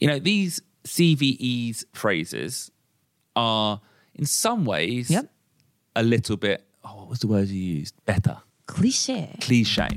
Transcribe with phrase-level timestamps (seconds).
[0.00, 2.70] You know, these CVE's phrases
[3.34, 3.80] are
[4.14, 5.28] in some ways yep.
[5.96, 7.96] a little bit, oh, what was the word you used?
[8.06, 8.38] Better.
[8.68, 9.36] Cliche.
[9.40, 9.88] Cliche.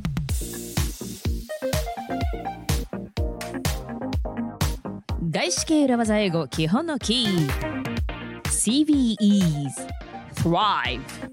[8.46, 9.92] CVEs.
[10.34, 11.30] Thrive.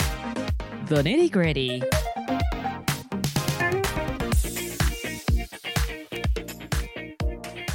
[0.88, 1.82] The nitty gritty.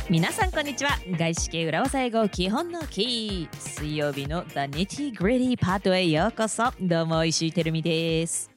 [0.09, 8.49] 皆さんこんにちは外資系裏技英語基本のキー水曜日の The Nitty Gritty パートへようこそどうも石井てるみです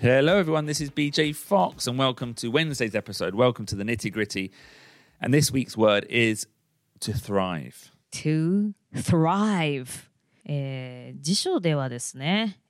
[0.00, 0.64] Hello, everyone.
[0.66, 3.34] This is BJ Fox, and welcome to Wednesday's episode.
[3.34, 4.52] Welcome to the nitty gritty.
[5.20, 6.46] And this week's word is
[7.00, 7.90] to thrive.
[8.12, 10.08] to thrive、
[10.44, 12.60] えー辞書ではですね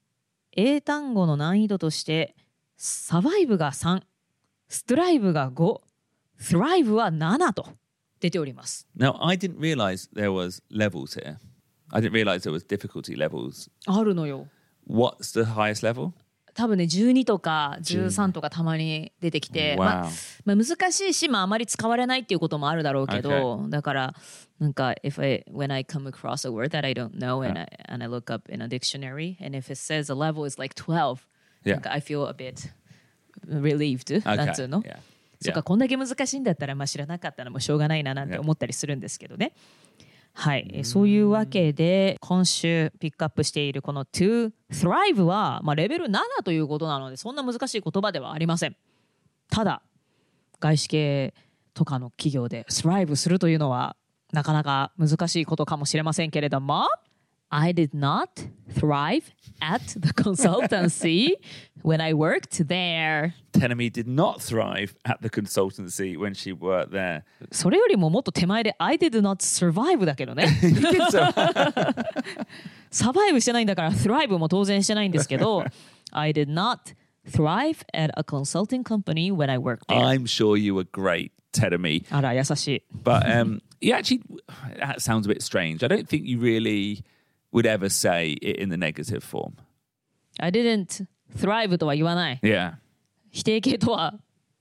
[0.53, 2.35] 英単語の難易度として
[2.79, 4.01] サバイブが3
[4.69, 5.81] ストライブが5
[6.41, 7.69] thrive は7と
[8.21, 11.37] 出ております Now, I didn't realize there was levels here.
[11.91, 13.71] I didn't realize there was difficulty levels.
[13.87, 14.47] あるのよ
[14.89, 16.13] What's the highest level?
[16.55, 19.79] 多分ね12とか13とかたまに出てきて、Wow.
[19.79, 20.11] まあ
[20.45, 24.15] まあ、難しいし、まあ、あまり使われないっていうこともあるだろうけど、だから
[24.59, 28.03] なんか if I when I come across a word that I don't know and I, and
[28.05, 31.21] I look up in a dictionary and if it says a level is like 12
[31.65, 31.75] Yeah.
[31.75, 32.71] なんか I feel a bit
[33.47, 34.99] relieved、なんつうの Yeah.
[35.41, 39.53] そっか、こんだけ難しいんだったら、まあ、知らなかったらもうしょうがないななんて思ったりするんですけどね。
[40.35, 48.77] はい、えーそういうわけで今週ピックアップしているこの to thrive は、まあ、レベル7ということなのでそんな難しい言葉ではありません。
[49.51, 49.83] ただ
[50.61, 51.35] 外資系
[51.75, 53.97] とかの企業で thrive するというのは
[54.33, 56.87] なかなか難しいことかもしれませんけれども
[57.50, 61.34] I did not thrive at the consultancy
[61.84, 67.24] when I worked there Tenemy did not thrive at the consultancy when she worked there.
[67.52, 70.46] それよりももっと手前で I did not survive だけどね
[71.12, 71.32] so,
[72.90, 75.64] サバイブしてないんだから thrive も当然してないんですけど
[76.12, 76.96] I did not
[77.30, 82.06] thrive at a consulting company when I worked there I'm sure you were great, Tenemy.
[82.10, 84.22] あら優しい But um, you actually,
[84.80, 85.84] that sounds a bit strange.
[85.84, 87.04] I don't think you really
[87.52, 89.54] would ever say it in the negative form.
[90.40, 92.76] I didn't thrive とは言わない Yeah.
[93.32, 94.16] 否定形とは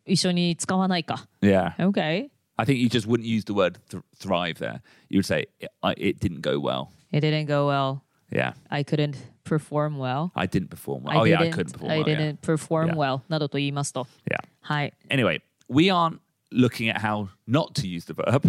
[0.05, 1.75] 一緒に使わないか Yeah.
[1.77, 4.81] OK I think you just wouldn't use the word th- thrive there.
[5.09, 6.91] You would say it, I, it didn't go well.
[7.11, 8.53] It didn't go well Yeah.
[8.71, 11.21] I couldn't perform well I didn't perform well.
[11.21, 12.09] oh, yeah, I couldn't perform I well.
[12.09, 12.17] yeah.
[12.17, 12.97] didn't perform Yeah.
[12.97, 14.39] well などと言いますと Yeah.
[14.61, 16.19] はい Anyway, we aren't
[16.53, 18.45] looking at how not to use the verb.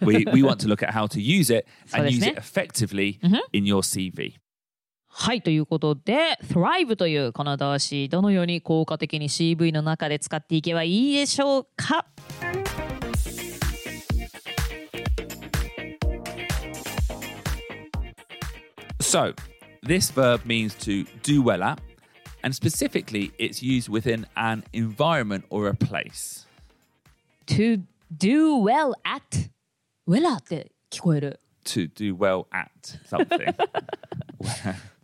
[0.01, 2.27] we, we want to look at how to use it and そうですね。
[2.27, 3.19] use it effectively
[3.53, 4.33] in your CV.
[5.09, 12.05] はいということで Thrive というこの動詞どのように効果的に CV の中で使っていけばいいでしょうか
[18.99, 19.33] So,
[19.81, 21.79] this verb means to do well at,
[22.43, 26.45] and specifically, it's used within an environment or a place.
[27.56, 29.50] To do well at
[30.08, 32.70] well って聞こえる To do well at
[33.06, 33.54] something.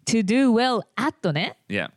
[0.07, 1.91] To do well at ね yeah.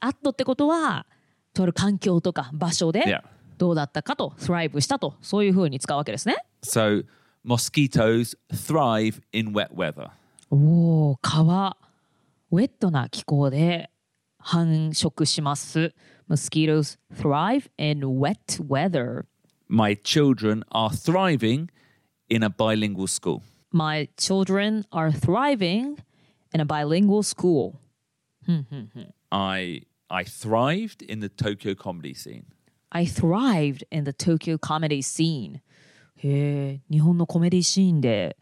[0.00, 1.06] at ってことは
[1.54, 3.22] とある環境とか場所で Yeah.
[3.58, 7.04] どうだったかと thrive したとそういうふうに使うわけですね So,
[7.44, 10.10] mosquitoes thrive in wet weather.
[10.50, 11.76] おお川
[12.50, 13.90] ウェットな気候で
[14.38, 15.94] 繁殖します
[16.28, 18.36] Mosquitoes thrive in wet
[18.68, 19.24] weather
[19.67, 21.69] My children are thriving
[22.29, 23.41] in a bilingual school.
[23.71, 25.97] My children are thriving
[26.53, 27.79] in a bilingual school.
[29.31, 32.45] I I thrived in the Tokyo comedy scene.
[32.91, 35.61] I thrived in the Tokyo comedy scene.
[36.17, 38.37] へえ、日本のコメディシーンで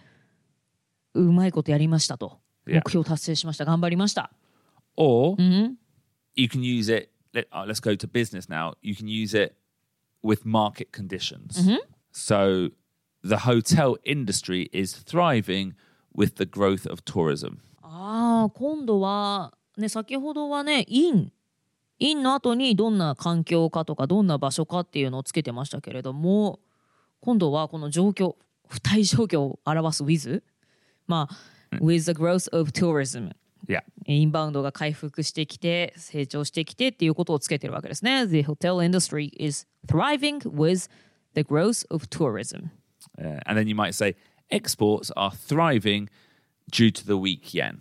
[1.13, 2.39] うまいことやりましたと。
[2.65, 2.81] Yeah.
[2.83, 3.65] 目標達成しました。
[3.65, 4.31] 頑張りました。
[4.97, 5.35] Or
[6.35, 7.09] you can use it.
[7.33, 8.73] Let, uh, let's go to business now.
[8.81, 9.53] You can use it
[10.24, 11.60] with market conditions.
[12.10, 12.70] So
[13.22, 15.74] the hotel industry is thriving
[16.16, 17.58] with the growth of tourism.
[17.82, 21.30] ああ、今度は、ね、先ほどはね、in。
[21.98, 26.60] in の後にどんな環境かとかどんな場所かっていうのをつけてましたけれども、
[27.20, 28.36] 今度はこの状況、
[28.68, 30.42] 不対状況を表す with。
[31.06, 33.30] まあ、with the growth of tourism。
[33.66, 33.82] Yeah.
[34.06, 38.26] インバウンドが回復してきて成長してきてっていうことをつけてるわけですね。
[38.26, 40.90] The hotel industry is thriving with
[41.34, 42.70] the growth of tourism.
[43.18, 44.16] Uh, and then you might say
[44.50, 46.08] exports are thriving
[46.70, 47.80] due to the weak yen.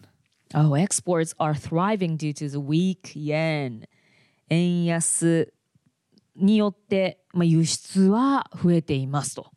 [0.54, 3.88] Oh, exports are thriving due to the weak yen.
[4.50, 5.52] 円安
[6.36, 9.52] によって、まあ、輸出は増えていますと。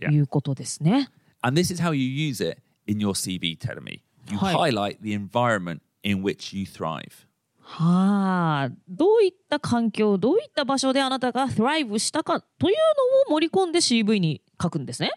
[0.00, 0.12] Yeah.
[0.12, 1.08] いうことですね。
[1.40, 4.00] And this is how you use it in your CV, Terumi.
[4.30, 4.52] You Hi.
[4.52, 7.26] highlight the environment in which you thrive.
[7.60, 12.76] はあ、どういった環境、どういった場所であなたが thrive したかという
[13.28, 15.10] のを盛り込んで CV に書くんですね。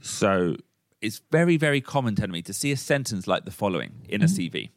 [0.00, 0.56] So
[1.02, 4.70] it's very, very common, Terumi, to see a sentence like the following in a CV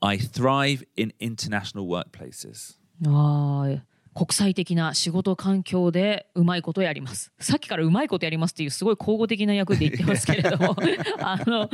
[0.00, 2.78] I thrive in international workplaces.
[3.06, 7.32] ああ、国際的な仕事環境でうまいことやります。
[7.38, 10.74] さっきからうまいことやりますっていうすごい口語的な役で言ってますけれども、
[11.20, 11.68] あの、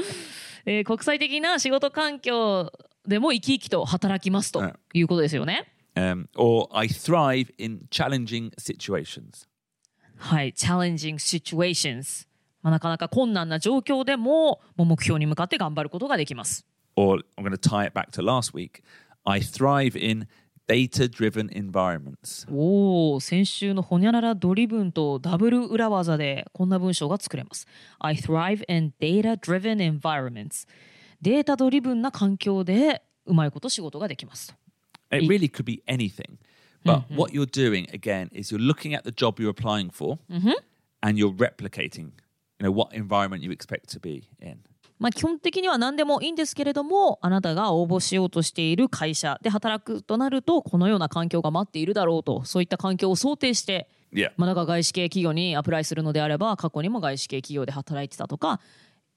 [0.66, 2.70] えー国際的な仕事環境
[3.06, 5.72] でも生き生きと働きますとうんいうことですよね。
[5.94, 9.48] Um, or I thrive in challenging situations.
[10.18, 12.26] はい、challenging situations。
[12.62, 16.66] まあ、なかなか困難な状況でももう目標に向かって頑張ることができます。
[16.96, 18.82] Or I'm going to tie it back to last week.
[19.24, 20.26] I thrive in
[20.66, 22.46] data driven environments.
[22.52, 27.66] おお、先週のホニャララドリブンとダブル裏技でこんな文章が作れます。
[27.98, 30.66] I thrive in data-driven environments.
[31.22, 34.54] データドリブンな環境でうまいこと仕事ができます。
[35.10, 36.38] It really could be anything.
[36.84, 40.18] But what you're doing again is you're looking at the job you're applying for
[41.00, 42.12] and you're replicating,
[42.60, 44.60] you know, what environment you expect to be in.
[44.98, 54.30] まあ基本的には何でもいいんですけれども、あなたが応募しようとしている会社で働くとなると、このような環境が待っているだろうと、そういった環境を想定して、Yeah.
[54.36, 58.60] まあ、だから外資系企業にアプライするのであれば過去にも外資系企業で働いてたとか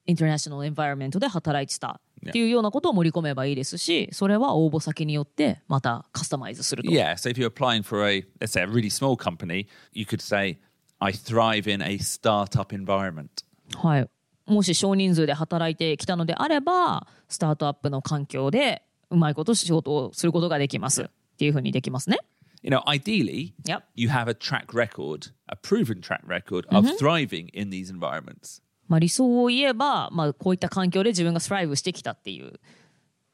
[0.06, 6.90] インターナショナルエンバイロメントで働いてたっていうようなことを盛り込めばいいですしそれは応募先によってまたカスタマイズすると。
[6.90, 7.12] Yeah.
[7.14, 10.58] So if you're applying for a, let's say, a really small company, you could say,
[10.98, 13.44] I thrive in a startup environment.
[13.76, 14.08] はい、
[14.50, 21.06] もし少人数で働いてきたのであればスタートアップの環境でうまいこと仕事をすることができますっ
[21.38, 22.18] ていうふうにできますね。
[22.62, 23.82] You know, ideally, Yep.
[23.94, 28.60] you have a track record, a proven track record of thriving in these environments.
[28.86, 32.60] まあ、理想を言えば、まあ、こういった環境で自分がスライブしてきたっていう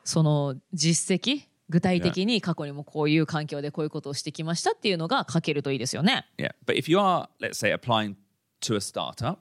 [0.05, 6.27] その実績具体的に過去にもこういう環境でこういうことをしてきましたっていうのが書けるといいですよね。
[6.39, 6.53] Yeah.
[6.67, 8.15] But if you are, let's say, applying
[8.61, 9.39] to a startup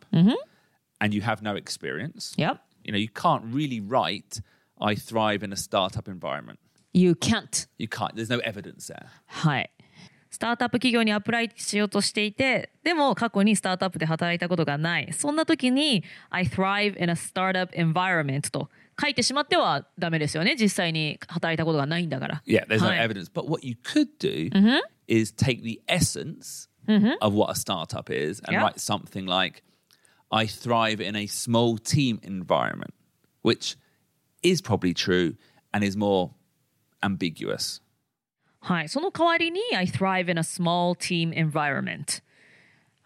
[1.04, 2.58] and you have no experience, Yep.
[2.84, 4.40] you know, you can't really write,
[4.80, 6.58] I thrive in a startup environment.
[6.92, 7.66] You can't.
[7.78, 9.06] You can't, there's no evidence there.
[9.26, 9.70] はい。
[10.32, 15.12] スタートアップ企業にアプライしようとしていて、でも過去にスタートアップで働いたことがない。
[15.12, 18.70] そんな時に、I thrive in a startup environment と
[19.00, 20.54] 書いてしまってはダメですよね。
[20.58, 22.42] 実際に働いたことがないんだから。
[22.46, 23.28] Yeah, there's no はい evidence.
[23.32, 24.50] But what you could do
[25.08, 26.68] is take the essence
[27.20, 28.62] of what a startup is and Yeah.
[28.62, 29.62] write something like,
[30.35, 32.93] I thrive in a small team environment,
[33.41, 33.77] which
[34.43, 35.35] is probably true
[35.73, 36.31] and is more
[37.01, 37.81] ambiguous.
[38.59, 38.89] はい。
[38.89, 42.21] その代わりに、I thrive in a small team environment。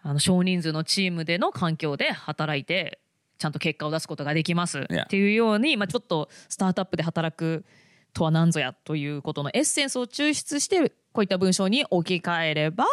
[0.02, 2.98] あの少人数のチームでの環境で働いて、
[3.38, 4.78] ちゃんと結果を出すことができます。
[4.78, 5.04] Yeah.
[5.04, 7.64] っていうように、まあ、ちょっとスタートアップで働く
[8.12, 12.86] とは何ぞやということのエッセンスを抽出して、こういった文章に置き換えれば、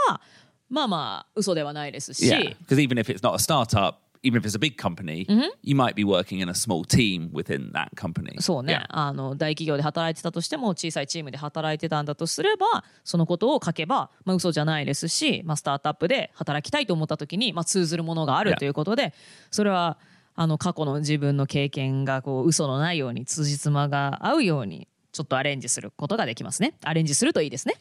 [0.70, 3.96] まあまあ、嘘ではないですし、Yeah, because even if it's not a startup,
[4.28, 5.26] even if it's a big company,
[5.64, 8.40] you might be working in a small team within that company.
[8.42, 8.86] そうね、Yeah.
[8.90, 18.58] あの大企業で働いてたとしても小さいチームで働いてたんだとすればそのことを書けば、まあ、嘘じゃないですし、まあ、スタートアップで働きたいと思った時に、まあ、通ずるものがある Yeah.
[18.58, 19.14] ということで
[19.52, 19.98] それは
[20.36, 27.76] あの過去の自分の経験がこう嘘のないように辻褄が合うようにちょっとアレンジすることができますねアレンジするといいですね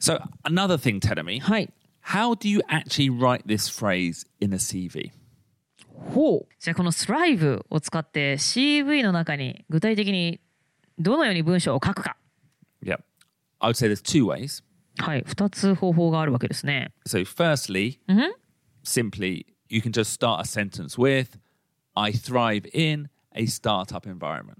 [0.00, 1.72] So, another thing, Teremi, はい
[2.07, 5.11] how do you actually write this phrase in a CV?
[6.13, 10.41] ほうじゃあこの Strive を使って CV の中に具体的に
[10.99, 12.17] どのように文章を書くか
[12.83, 12.97] Yeah.
[13.59, 14.61] I would say there's two ways.
[14.99, 17.99] はい2つ方法があるわけですね So, firstly,
[18.83, 21.39] simply, you can just start a sentence with,
[21.95, 24.57] I thrive in a startup environment.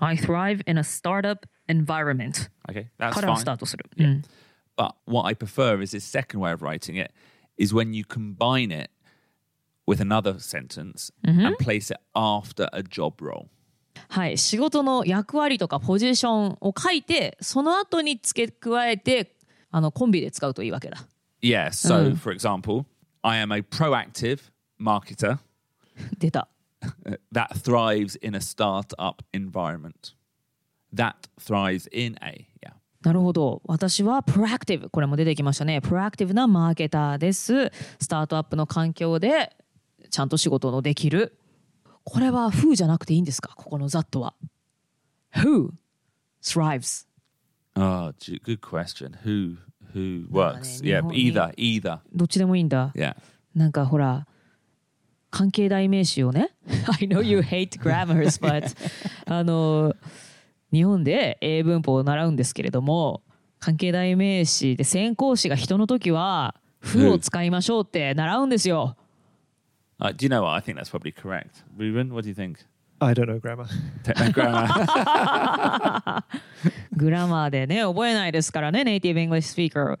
[0.00, 3.36] I thrive in a startup environment Okay, that's から fine.
[3.38, 3.86] スタートする。
[3.98, 4.22] うん
[4.76, 7.12] But what I prefer is this second way of writing it
[7.58, 8.90] is when you combine it
[9.86, 13.48] with another sentence and place it after a job role.
[14.08, 19.36] はい、仕事の役割とかポジションを書いて、その後に付け加えて、
[19.70, 21.06] あのコンビで使うといいわけだ。
[21.42, 22.86] Yeah, so for example,
[23.22, 24.50] I am a proactive
[24.80, 25.38] marketer
[26.18, 26.48] 出た。
[27.06, 30.14] uh, that thrives in a startup environment.
[30.92, 32.72] That thrives in a, yeah.
[33.05, 33.61] なるほど。
[33.65, 34.89] 私はプロアクティブ。
[34.89, 35.79] これも出てきましたね。
[35.79, 37.71] プロアクティブなマーケターです。
[37.99, 39.55] スタートアップの環境で
[40.09, 41.37] ちゃんと仕事のできる。
[42.03, 43.53] これは who じゃなくていいんですか？
[43.55, 44.33] ここの that は。
[45.35, 45.69] who
[46.41, 47.05] thrives?
[47.75, 49.17] Oh, good question.
[49.23, 49.57] Who
[49.93, 50.81] who works?
[50.83, 51.99] Yeah, either, either.
[52.13, 52.91] どっちでもいいんだ。
[52.95, 53.15] Yeah.
[53.53, 54.25] なんかほら
[55.29, 56.55] 関係代名詞をね
[56.99, 58.75] I know you hate grammars but
[59.25, 59.95] あの
[60.75, 63.23] 日本で英文法を習うんですけれども
[63.59, 68.97] 関係代名詞で先行詞が人の時は「ふ」を使いましょうって習うんですよ。
[70.01, 70.53] Uh, do you know what?
[70.53, 71.63] I think that's probably correct.
[71.77, 72.57] Ruben, what do you think?
[72.99, 73.65] I don't know grammar.
[74.33, 74.67] Grammar.
[76.91, 79.97] グラマーでね覚えないですからねネイティブ・イングリッシュスピーカー。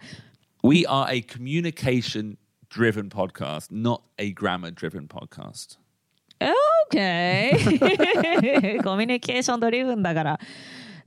[0.61, 2.35] we are a communication
[2.69, 5.77] driven podcast, not a grammar driven podcast.
[6.90, 10.40] OK コミュニケーションドリブンだから。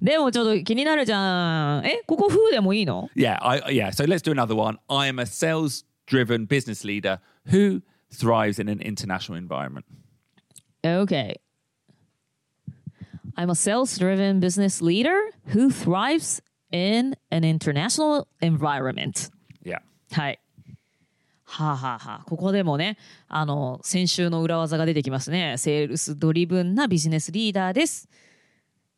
[0.01, 1.86] でもちょっと気になるじゃん。
[1.86, 3.88] えここ「ふ」でもいいの Yeah, I yeah.
[3.91, 4.77] So let's do another one.
[4.89, 7.81] I am a sales driven business leader who
[8.12, 9.86] thrives in an international environment.
[10.86, 11.39] Okay.
[13.36, 15.17] I'm a sales driven business leader
[15.53, 16.41] who thrives
[16.72, 19.31] in an international environment.
[19.63, 19.79] Yeah.
[20.12, 20.39] はい。
[21.50, 25.57] はあ、はあはあ、ここでもね、あの、先週の裏技が出てきますね。
[25.57, 28.09] セールスドリブンなビジネスリーダーです。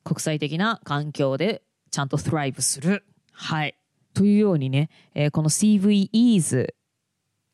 [0.02, 3.04] 国際的な環境でちゃんと thrive する。
[3.30, 3.76] はい。
[4.14, 6.74] というようにね、えーこの CVEs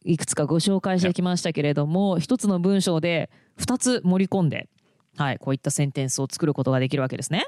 [0.05, 4.71] いくつかご紹介してきましたけれども、一つの文章で二つ盛り込んで、
[5.19, 7.45] はい、こういったセンテンスを作ることができるわけですね。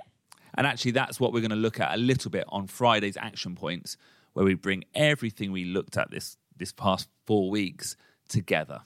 [0.52, 3.54] And actually, that's what we're going to look at a little bit on Friday's action
[3.54, 3.96] points,
[4.34, 7.96] where we bring everything we looked at this this past four weeks
[8.28, 8.80] together.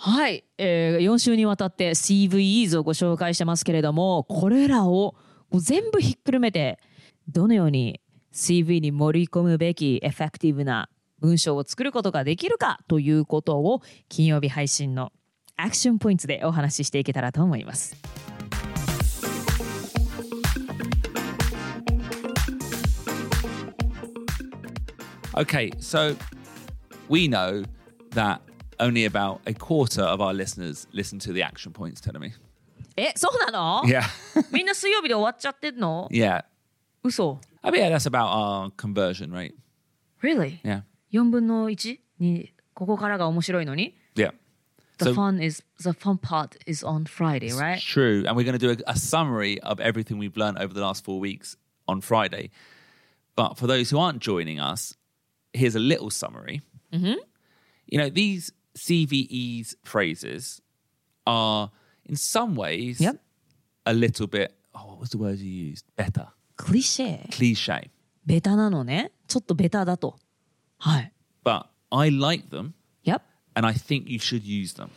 [0.00, 5.16] はい、えー、4週にわたって CVEs をご紹介してますけれどもこれらを
[5.52, 6.78] 全部ひっくるめて
[7.26, 8.00] どのように
[8.32, 10.88] CV に盛り込むべき effective な
[11.18, 15.10] 文章を作ることができるかということを金曜日配信の
[15.56, 17.96] アクションポイントでお話ししていけたらと思います。
[25.34, 26.16] Okay, so
[27.09, 27.63] we know
[28.11, 28.41] that
[28.79, 32.01] only about a quarter of our listeners listen to the action points.
[32.01, 32.31] Telling me,
[32.97, 34.03] えそうなの yeah,
[34.51, 36.43] みんな水曜日で終わっちゃってんの yeah.
[37.03, 39.55] 嘘 I mean, yeah, that's about our conversion rate.
[40.21, 40.59] Really?
[40.63, 44.31] Yeah, 4分の1にここからが面白いのに yeah.
[44.99, 47.79] The So- fun is the fun part is on Friday, right?
[47.81, 48.23] True.
[48.27, 51.03] And we're going to do a, a summary of everything we've learned over the last
[51.03, 51.57] four weeks
[51.87, 52.51] on Friday.
[53.35, 54.95] But for those who aren't joining us,
[55.51, 56.61] here's a little summary.
[56.90, 60.60] You know, these CVEs phrases
[61.26, 61.70] are
[62.06, 63.16] in some ways Yep.
[63.86, 65.84] a little bit, oh, what was the word you used?
[65.96, 66.28] Better.
[66.56, 67.90] クリシェ Cliche.
[68.26, 70.18] ベタなのねちょっとベタだと
[70.78, 71.12] はい。
[71.44, 72.72] But I like them
[73.04, 73.20] Yep.
[73.54, 74.88] and I think you should use them.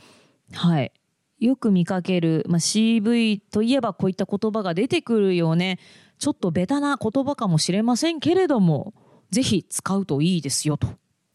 [0.53, 0.91] はい。
[1.39, 5.79] よく見かける、まあ、CV といえばこういった言葉が出てくるよね。
[6.19, 8.93] ちょっとベタな言葉かもしれませんけれども、
[9.31, 10.88] ぜひ使うといいですよと。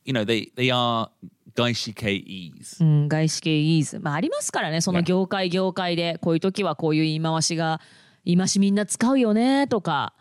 [0.07, 1.09] You know, they, they are
[1.55, 2.83] gaishike-ease.
[2.83, 3.99] うん、外資系イーズ。
[3.99, 7.81] まあありますからね、その業界業界で、こういう時はこういう言い回しが、
[8.25, 10.15] 言い回しみんな使うよねとか、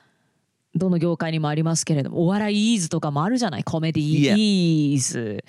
[0.73, 4.35] どの業界にもありますけれども、お笑いイーズとかもあるじゃない、コメディ Yeah.
[4.35, 5.45] イーズ、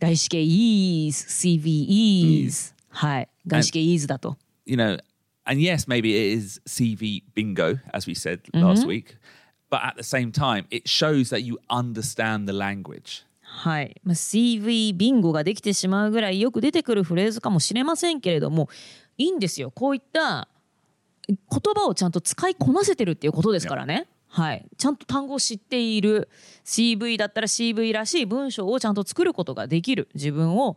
[0.00, 2.74] 外資系イーズ、CV イーズ。
[2.88, 3.28] はい。
[3.46, 4.36] 外資系イーズだと。
[4.68, 4.98] you know,
[5.46, 9.16] and yes, maybe it is CV bingo, as we said last week,
[9.70, 13.24] but at the same time, it shows that you understand the language.
[13.50, 18.68] はい、まあ、CV ビンゴができてしまうぐらいよく出てくるフレーズかもしれませんけれども
[19.16, 20.48] いいんですよこういった
[21.28, 21.38] 言
[21.74, 24.08] 葉をちゃんと使いこなせてるっていうことですからね。
[24.28, 26.28] はい、ちゃんと単語を知っている
[26.64, 30.76] CV だったら CV らしい文章をちゃんと作ることができる自分を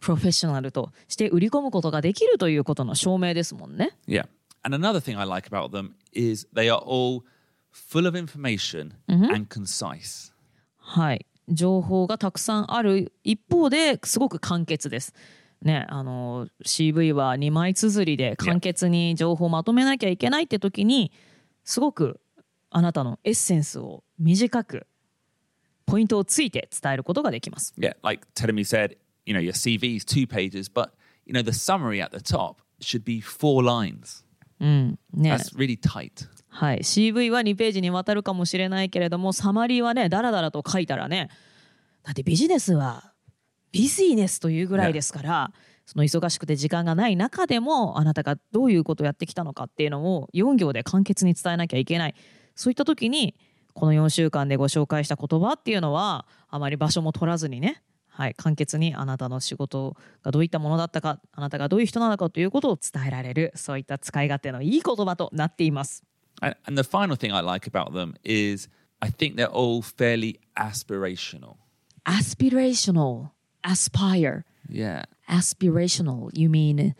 [0.00, 3.96] プロフェッショナルとして売り込むことができるということの証明ですもんね。
[4.08, 4.26] Yeah.
[4.62, 7.22] And another thing I like about them is they are all
[7.70, 10.32] full of information and concise.
[10.78, 15.14] はい、情報がたくさんある一方ですごく簡潔です。
[15.62, 21.12] ね、あの CV は2枚綴りで簡潔に情報をまとめなきゃいけないって時に
[21.64, 22.20] すごく
[22.70, 24.86] あなたのエッセンスを短く
[25.86, 27.74] ポイントをついて伝えることができます。
[27.78, 27.96] Yeah.
[28.02, 30.90] Like Telemi said, you know, your CV is two pages, but,
[31.24, 34.25] you know, the summary at the top should be four lines.
[34.58, 34.96] ね。
[35.14, 36.28] That's really tight.
[36.48, 41.28] はい、CV は2ページにわたるかもしれないけれどもサマリーはねだらだらと書いたらね
[42.02, 43.12] だってビジネスは
[43.72, 45.52] ビジネスというぐらいですから、
[45.84, 52.14] その忙しくて時間がない中でもあなたがどういうことをやってきたのかっていうのを4行で簡潔に伝えなきゃいけない。
[52.54, 53.34] そういった時に
[53.74, 57.82] この4週間でご紹介した言葉っていうのはあまり場所も取らずにね
[58.16, 66.02] はい、簡潔にあなたの仕事がどういったものだったかあなたがどういう人なのかということを伝えられるそういった使い勝手のいい言葉となっています。
[66.40, 68.70] And, the final thing I like about them is
[69.00, 71.56] I think they're all fairly aspirational.
[72.06, 73.32] aspirational
[73.62, 75.04] aspire Yeah.
[75.28, 76.94] aspirational you mean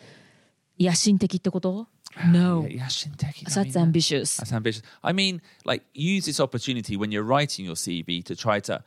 [0.79, 1.89] 野心的ってこと
[2.31, 3.47] No Yeah, Shinteki.
[3.47, 4.83] I that's mean, uh, ambitious That's ambitious.
[5.03, 8.83] I mean, like, use this opportunity when you're writing your CV to try to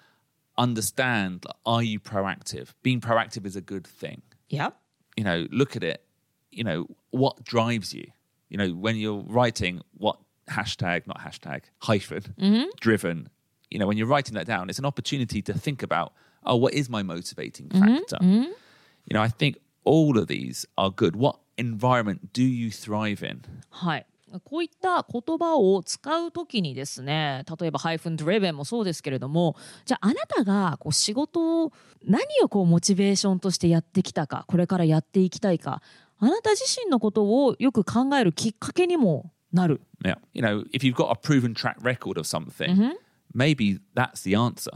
[0.60, 2.74] understand like, are you proactive?
[2.84, 4.22] Being proactive is a good thing.
[4.50, 4.70] Yeah
[5.16, 6.04] You know, look at it.
[6.52, 8.12] You know, what drives you?
[8.50, 10.18] You know, when you're writing, what
[10.50, 12.70] hashtag, not hashtag, hyphen, mm-hmm.
[12.80, 13.30] driven,
[13.70, 16.14] you know, when you're writing that down, it's an opportunity to think about,
[16.46, 17.98] oh, what is my motivating mm-hmm.
[17.98, 18.18] factor?
[18.18, 18.52] Mm-hmm.
[19.06, 21.16] You know, I think all of these are good.
[21.16, 23.42] What environment do you thrive in?
[23.70, 24.06] はい
[24.44, 29.56] こういった言葉を使うときにですね例えば「ハイフンドレベン」もそうですけれども
[29.86, 35.82] じゃああなたがこう仕事を何をこうモチベーションとしてやってきたかこれからやっていきたいか
[36.20, 40.16] あなた自身のことをよく考えるきっかけにもなる Yeah.
[40.34, 42.94] You know, if you've got a proven track record of something,
[43.34, 44.72] maybe that's the answer.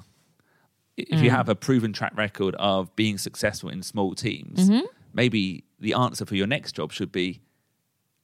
[0.98, 4.70] If you have a proven track record of being successful in small teams,
[5.14, 7.42] maybe the answer for your next job should be,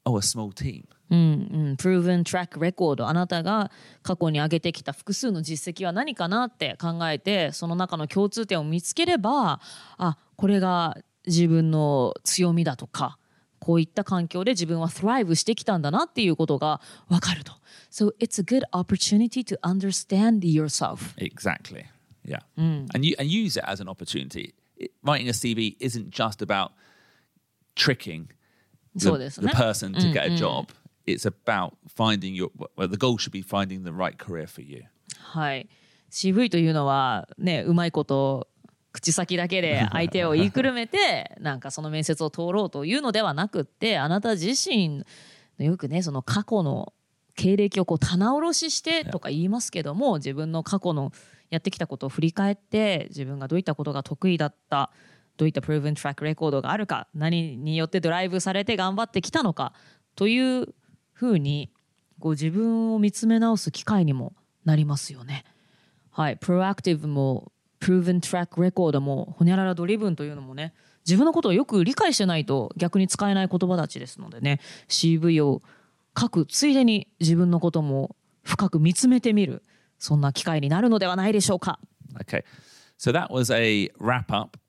[0.06, 0.86] oh, a small team.
[1.12, 3.72] うん、proven track record あなたが
[4.04, 9.60] 過去に上げてきた複数の実績は何かなって考えてその中の共通点を見つければ
[9.98, 13.18] あこれが自分の強みだとか
[13.60, 17.54] こういった環境で自分は thrive してきたんだなっていうことが分かると。
[17.92, 21.16] So it's a good opportunity to understand yourself.
[21.18, 21.86] Exactly.
[22.24, 22.40] Yeah.
[22.56, 24.54] And you and use it as an opportunity.
[24.78, 26.72] It, writing a CV isn't just about
[27.76, 28.30] tricking
[28.96, 29.54] the, そうです the ね。
[29.54, 30.68] person to get a job.
[31.06, 34.84] It's about finding your well, the goal should be finding the right career for you.
[35.18, 35.68] はい、
[36.12, 38.48] CV というのはねうまいこと
[38.92, 45.06] 口先だけで 相手を言いくるめてなんかその面接を通ろうというのではなくってあなた自身
[45.58, 46.94] よくねその過去の
[47.36, 51.12] 経歴をこう棚卸ししてとか言いますけども自分の過去の
[51.50, 54.92] やってきたことを振り返って自分がどういったことが得意だった
[55.40, 59.72] どういった proven track レコードがあるか何によってドライブされて頑張ってきたのか
[60.18, 60.76] という
[61.14, 61.72] ふうに
[62.20, 64.34] こう自分を見つめ直す機会にも
[64.66, 65.46] なりますよね。
[66.12, 70.74] はい、プロアクティブも proven track レコードもホニャララドリブンというのもね
[71.08, 75.62] 自分のことをよく理解してないと逆に使えない言葉たちですのでね CV を
[76.20, 79.64] 書くついでに自分のことも深く見つめてみる
[80.00, 81.80] そんな機会になるのではないでしょうか。
[82.20, 82.44] Okay.
[82.98, 84.60] So that was a wrap up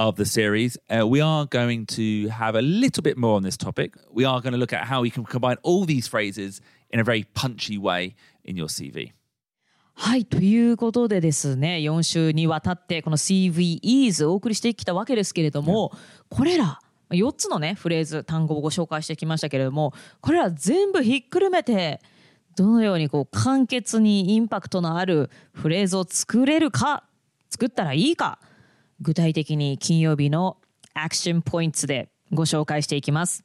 [0.00, 0.78] of the series.
[0.88, 3.92] Uh, we are going to have a little bit more on this topic.
[4.10, 7.04] We are going to look at how we can combine all these phrases in a
[7.04, 9.12] very punchy way in your CV.
[9.94, 15.92] はいということでですね4週にわたってこの CVEs をお送りしてきたわけですけれども、
[16.30, 22.00] これら4つのねフレーズ単語をご紹介してきましたけれどもこれら全部ひっくるめて
[22.56, 27.04] どのようにこう簡潔にインパクトのあるフレーズを作れるか
[27.50, 28.38] 作ったらいいか
[29.00, 30.58] 具体的に金曜日の
[30.94, 33.44] アクションポイントでご紹介していきます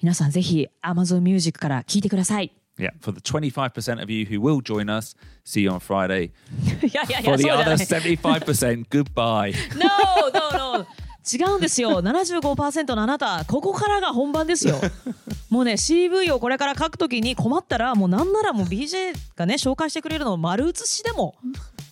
[0.00, 5.14] 皆さんぜひ Amazon Music から聞いてください Yeah, for the 25% of you who will join us,
[5.44, 6.32] see you on Friday.
[6.84, 9.54] いやいやい For the other 75%, goodbye.
[9.78, 9.86] No,
[10.32, 10.86] no, no.
[11.32, 12.02] 違うんですよ。
[12.02, 14.80] 75%のあなた、ここからが本番ですよ。
[15.50, 21.36] もうね、CV をこれから書くときに困ったら、もうなんならもう BJ がね、紹介してくれるのを丸写しでも、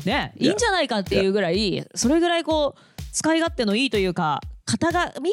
[0.05, 5.33] ね、いいんじゃないかっていうぐらい、それぐらいこう、使い勝手のいいというか、型紙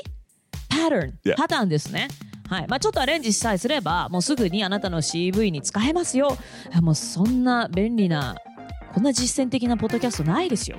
[0.69, 1.35] パターン Yeah.
[1.35, 2.09] パターンですね。
[2.49, 6.35] はいまあ、ちょっとアレンジさえすればもうすぐにあなたの CV に使えますよ
[6.73, 8.35] あもうそんな便利な
[8.91, 10.77] こんな実践的なポッドキャストないですよ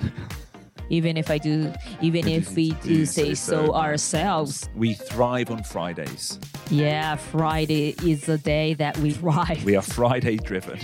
[0.90, 4.68] Even if I do, even if we do say so ourselves.
[4.74, 6.40] We thrive on Fridays.
[6.68, 9.64] Yeah, Friday is the day that we thrive.
[9.64, 10.80] We are Friday driven.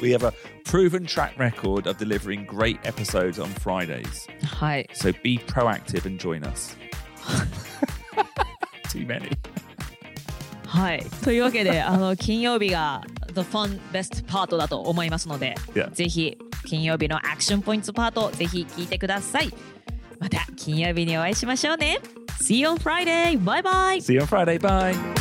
[0.00, 0.32] we have a
[0.67, 4.27] proven track record of delivering great episodes on Fridays.
[4.45, 4.89] はい。
[4.93, 6.75] So be proactive and join us.
[8.89, 9.29] Too many.
[10.67, 11.05] はい。
[11.23, 15.91] というわけで、あの、金曜日が The Fun Best Part だと思いますので、 Yeah.
[15.91, 19.53] ぜひ、金曜日のアクションポイントパート、ぜひ聞いてください。
[20.19, 21.99] また、金曜日にお会いしましょうね。
[22.41, 23.41] See you on Friday!
[23.43, 24.59] バイバイ See you on Friday.
[24.59, 25.16] Bye.